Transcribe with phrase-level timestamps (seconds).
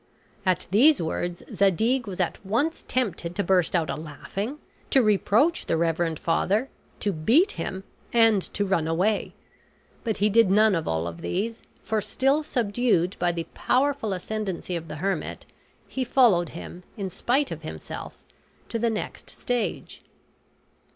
[0.47, 4.57] At these words Zadig was at once tempted to burst out a laughing,
[4.89, 6.69] to reproach the reverend father,
[7.01, 9.35] to beat him, and to run away.
[10.03, 14.75] But he did none of all of these, for still subdued by the powerful ascendancy
[14.75, 15.45] of the hermit,
[15.87, 18.17] he followed him, in spite of himself,
[18.69, 20.01] to the next stage.